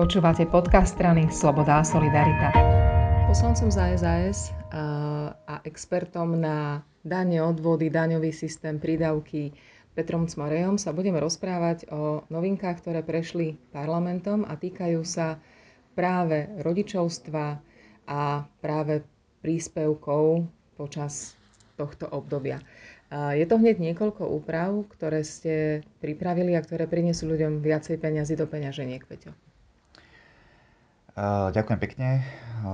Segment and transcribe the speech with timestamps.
[0.00, 2.56] Počúvate podcast strany Sloboda a Solidarita.
[3.28, 4.48] Poslancom za SAS
[5.44, 9.52] a expertom na dane, odvody, daňový systém, prídavky
[9.92, 15.36] Petrom Cmarejom sa budeme rozprávať o novinkách, ktoré prešli parlamentom a týkajú sa
[15.92, 17.60] práve rodičovstva
[18.08, 19.04] a práve
[19.44, 20.48] príspevkov
[20.80, 21.36] počas
[21.76, 22.56] tohto obdobia.
[23.12, 28.48] Je to hneď niekoľko úprav, ktoré ste pripravili a ktoré prinesú ľuďom viacej peňazí do
[28.48, 29.36] peňaženiek, Peťo.
[31.52, 32.24] Ďakujem pekne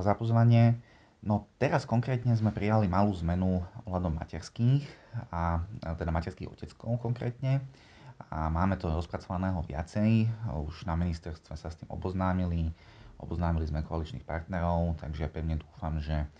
[0.06, 0.78] za pozvanie.
[1.18, 4.86] No teraz konkrétne sme prijali malú zmenu ohľadom materských,
[5.34, 5.66] a,
[5.98, 7.58] teda materských oteckov konkrétne.
[8.30, 10.30] A máme to rozpracovaného viacej.
[10.62, 12.70] Už na ministerstve sa s tým oboznámili.
[13.18, 16.30] Oboznámili sme koaličných partnerov, takže ja pevne dúfam, že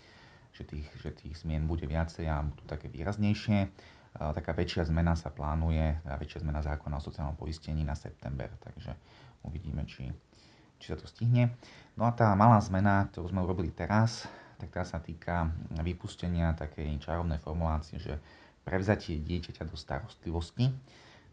[0.57, 3.69] že tých, že tých zmien bude viacej a budú také výraznejšie.
[4.17, 8.97] Taká väčšia zmena sa plánuje, väčšia zmena zákona o sociálnom poistení na september, takže
[9.45, 10.09] uvidíme, či,
[10.77, 11.53] či sa to stihne.
[11.97, 15.49] No a tá malá zmena, ktorú sme urobili teraz, tak tá sa týka
[15.81, 18.17] vypustenia takej čarovnej formulácie, že
[18.65, 20.73] prevzatie dieťaťa do starostlivosti,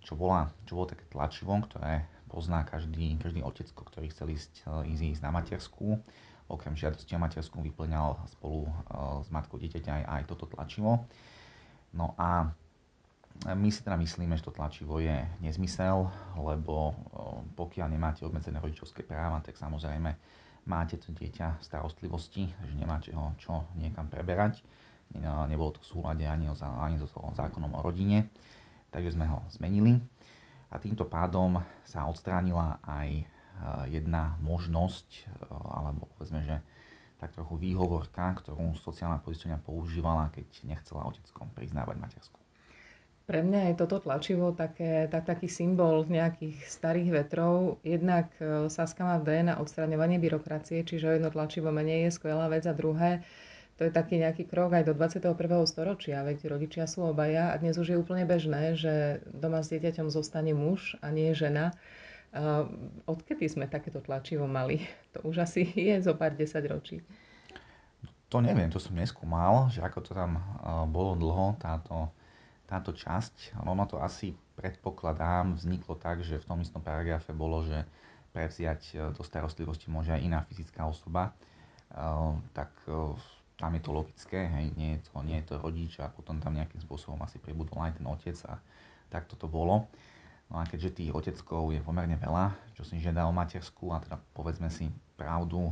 [0.05, 5.23] čo, bola, čo bolo také tlačivo, ktoré pozná každý, každý otecko, ktorý chcel ísť, ísť,
[5.25, 6.01] na materskú
[6.49, 8.73] okrem žiadosti o materskú vyplňal spolu eh,
[9.25, 11.09] s matkou dieťaťa aj, aj toto tlačivo.
[11.95, 12.51] No a
[13.43, 16.07] my si teda myslíme, že to tlačivo je nezmysel,
[16.39, 16.95] lebo
[17.59, 20.15] pokiaľ nemáte obmedzené rodičovské práva, tak samozrejme
[20.65, 24.65] máte to dieťa v starostlivosti, že nemáte ho čo niekam preberať.
[25.51, 28.33] Nebolo to v súlade ani, o, ani so zákonom o rodine,
[28.89, 30.01] takže sme ho zmenili.
[30.73, 33.23] A týmto pádom sa odstránila aj
[33.87, 36.59] jedna možnosť, e, alebo povedzme, že
[37.23, 42.44] tak trochu výhovorka, ktorú sociálna poisťovňa používala, keď nechcela oteckom priznávať matersku.
[43.25, 47.81] Pre mňa je toto tlačivo také, tak, taký symbol nejakých starých vetrov.
[47.81, 52.53] Jednak e, Saska má v D na odstraňovanie byrokracie, čiže jedno tlačivo menej je skvelá
[52.53, 52.69] vec.
[52.69, 53.25] A druhé,
[53.81, 55.35] to je taký nejaký krok aj do 21.
[55.67, 60.15] storočia, veď rodičia sú obaja a dnes už je úplne bežné, že doma s dieťaťom
[60.15, 61.75] zostane muž a nie žena.
[62.35, 62.67] Uh,
[63.07, 64.85] odkedy sme takéto tlačivo mali?
[65.15, 66.97] To už asi je zo pár desať ročí.
[68.31, 72.11] To neviem, to som neskúmal, že ako to tam uh, bolo dlho, táto,
[72.65, 73.61] táto časť.
[73.65, 77.85] Ono to asi predpokladám vzniklo tak, že v tom istom paragrafe bolo, že
[78.35, 81.35] prevziať uh, do starostlivosti môže aj iná fyzická osoba.
[81.95, 83.15] Uh, tak uh,
[83.55, 86.59] tam je to logické, hej, nie je to, nie je to rodič a potom tam
[86.59, 88.59] nejakým spôsobom asi pribudol aj ten otec a
[89.15, 89.87] tak toto bolo.
[90.51, 94.19] No a keďže tých oteckov je pomerne veľa, čo si žiada o matersku a teda
[94.35, 95.71] povedzme si pravdu,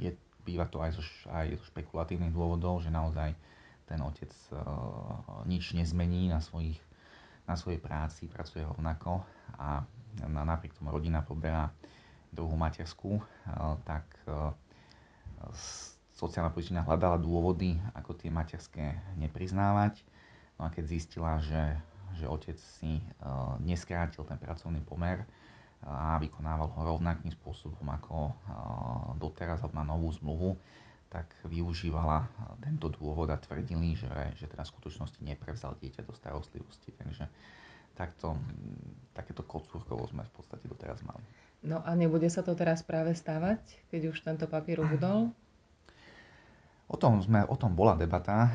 [0.00, 0.14] je,
[0.46, 3.34] býva to aj zo, aj zo špekulatívnych dôvodov, že naozaj
[3.92, 6.80] ten otec uh, nič nezmení na, svojich,
[7.44, 9.20] na svojej práci, pracuje rovnako
[9.60, 9.84] a
[10.24, 11.68] na, napriek tomu rodina poberá
[12.32, 14.08] druhú materskú, uh, tak
[16.16, 20.00] sociálna poistenia hľadala dôvody, ako tie materské nepriznávať.
[20.56, 21.76] No a keď zistila, že
[22.16, 23.00] že otec si
[23.64, 25.24] neskrátil ten pracovný pomer
[25.82, 28.36] a vykonával ho rovnakým spôsobom ako
[29.18, 30.54] doteraz alebo na novú zmluvu,
[31.12, 32.24] tak využívala
[32.64, 34.08] tento dôvod a tvrdili, že,
[34.40, 36.88] že teda v skutočnosti neprevzal dieťa do starostlivosti.
[36.96, 37.28] Takže
[37.92, 38.40] takto,
[39.12, 41.20] takéto kocúrkovo sme v podstate doteraz mali.
[41.60, 43.60] No a nebude sa to teraz práve stávať,
[43.92, 45.28] keď už tento papier ubudol?
[46.88, 48.52] O tom, sme, o tom bola debata.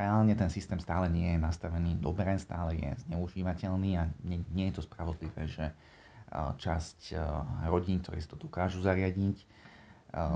[0.00, 4.80] Reálne ten systém stále nie je nastavený dobre, stále je zneužívateľný a nie, nie je
[4.80, 5.72] to spravodlivé, že
[6.32, 7.16] časť
[7.68, 9.48] rodín, ktoré si to dokážu zariadiť,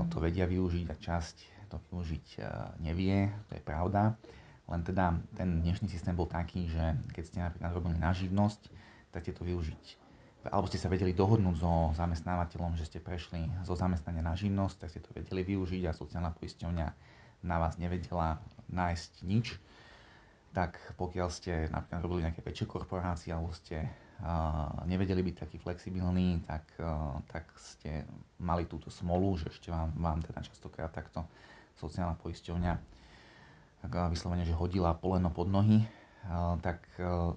[0.09, 1.35] to vedia využiť a časť
[1.69, 2.41] to využiť
[2.81, 4.17] nevie, to je pravda.
[4.67, 8.61] Len teda ten dnešný systém bol taký, že keď ste napríklad robili na živnosť,
[9.15, 10.07] tak ste to využiť
[10.47, 14.89] alebo ste sa vedeli dohodnúť so zamestnávateľom, že ste prešli zo zamestnania na živnosť, tak
[14.95, 16.87] ste to vedeli využiť a sociálna poisťovňa
[17.43, 18.39] na vás nevedela
[18.71, 19.59] nájsť nič,
[20.55, 23.87] tak pokiaľ ste napríklad robili nejaké väčšie korporácie alebo ste
[24.89, 28.01] nevedeli byť taký flexibilní, tak, uh, tak ste
[28.41, 31.21] mali túto smolu, že ešte vám, vám teda častokrát takto
[31.77, 36.81] sociálna poisťovňa uh, vyslovene, že hodila poleno pod nohy, uh, tak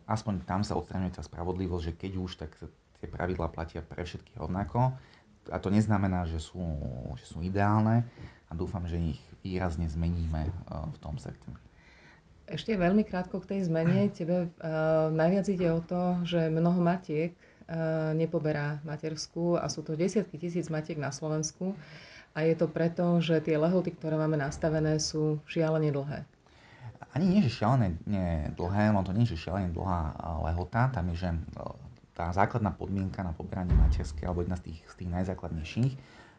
[0.08, 2.56] aspoň tam sa odstraňuje tá spravodlivosť, že keď už, tak
[3.00, 4.92] tie pravidlá platia pre všetkých rovnako.
[5.48, 6.60] A to neznamená, že sú,
[7.16, 8.04] že sú ideálne
[8.48, 11.64] a dúfam, že ich výrazne zmeníme e, v tom septembri.
[12.50, 14.10] Ešte veľmi krátko k tej zmene.
[14.10, 17.30] Tebe uh, najviac ide o to, že mnoho matiek
[17.70, 21.78] uh, nepoberá materskú a sú to desiatky tisíc matiek na Slovensku.
[22.34, 26.26] A je to preto, že tie lehoty, ktoré máme nastavené, sú šialene dlhé.
[27.14, 30.14] Ani nie, že šialene nie dlhé, no to nie, že šialene dlhá
[30.46, 30.90] lehota.
[30.94, 31.74] Tam je, že tá
[32.20, 35.94] tá základná podmienka na poberanie materskej, alebo jedna z tých, z tých najzákladnejších,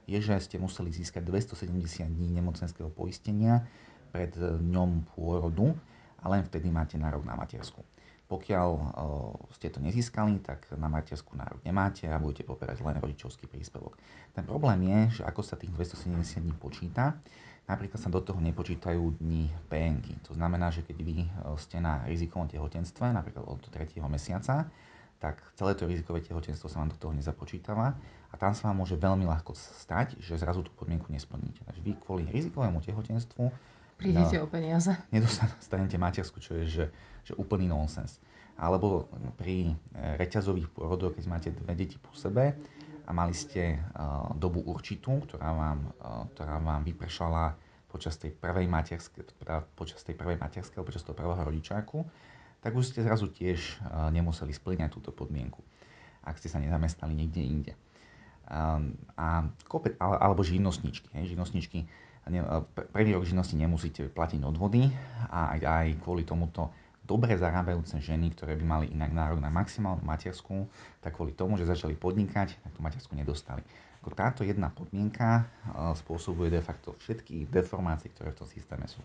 [0.06, 3.66] je, že ste museli získať 270 dní nemocenského poistenia
[4.14, 5.74] pred dňom pôrodu
[6.22, 7.82] a len vtedy máte nárok na matersku.
[8.32, 13.44] Pokiaľ uh, ste to nezískali, tak na matersku nárok nemáte a budete poberať len rodičovský
[13.52, 14.00] príspevok.
[14.32, 17.20] Ten problém je, že ako sa tých 270 dní počíta,
[17.68, 20.32] napríklad sa do toho nepočítajú dni PNK.
[20.32, 21.28] To znamená, že keď vy
[21.60, 24.00] ste na rizikovom tehotenstve, napríklad od 3.
[24.08, 24.72] mesiaca,
[25.22, 27.94] tak celé to rizikové tehotenstvo sa vám do toho nezapočítava
[28.32, 31.62] a tam sa vám môže veľmi ľahko stať, že zrazu tú podmienku nesplníte.
[31.62, 33.54] Takže vy kvôli rizikovému tehotenstvu
[34.02, 34.92] Prídete no, o peniaze.
[35.14, 36.86] Nedostanete matersku, čo je že,
[37.22, 38.18] že úplný nonsens.
[38.58, 39.06] Alebo
[39.38, 39.74] pri e,
[40.18, 42.58] reťazových pôrodoch, keď máte dve deti po sebe
[43.06, 47.58] a mali ste uh, dobu určitú, ktorá vám, uh, ktorá vám vypršala
[47.92, 49.36] počas tej prvej materskej,
[49.76, 52.08] počas tej prvej materskej alebo počas toho prvého rodičáku,
[52.64, 55.60] tak už ste zrazu tiež uh, nemuseli splňať túto podmienku,
[56.24, 57.74] ak ste sa nezamestnali niekde inde.
[58.48, 59.50] Um, a,
[60.00, 61.12] alebo živnostničky.
[61.12, 61.88] Hej, živnostničky
[62.94, 64.88] prvý rok činnosti nemusíte platiť odvody
[65.32, 66.70] a aj, aj kvôli tomuto
[67.02, 70.70] dobre zarábajúce ženy, ktoré by mali inak nárok na maximálnu matersku,
[71.04, 73.66] tak kvôli tomu, že začali podnikať, tak tú matersku nedostali.
[74.16, 75.46] Táto jedna podmienka
[75.94, 79.02] spôsobuje de facto všetky deformácie, ktoré v tom systéme sú.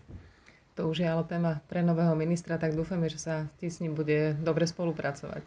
[0.77, 4.37] To už je ale téma pre nového ministra, tak dúfame, že sa s ním bude
[4.41, 5.41] dobre spolupracovať.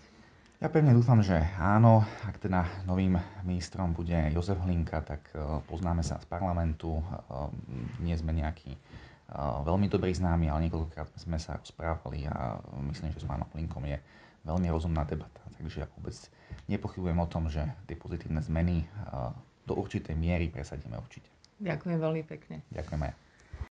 [0.60, 2.04] Ja pevne dúfam, že áno.
[2.28, 3.16] Ak teda novým
[3.48, 7.00] ministrom bude Jozef Hlinka, tak e, poznáme sa z parlamentu.
[7.00, 7.02] E,
[8.04, 8.78] nie sme nejakí e,
[9.40, 12.60] veľmi dobrí známi, ale niekoľkokrát sme sa rozprávali a
[12.92, 13.96] myslím, že s pánom Hlinkom je
[14.44, 15.40] veľmi rozumná debata.
[15.56, 16.12] Takže ja vôbec
[16.68, 18.84] nepochybujem o tom, že tie pozitívne zmeny
[19.64, 21.32] do určitej miery presadíme určite.
[21.56, 22.60] Ďakujem veľmi pekne.
[22.68, 23.30] Ďakujem aj.